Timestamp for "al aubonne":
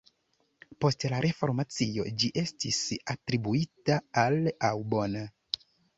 4.23-5.23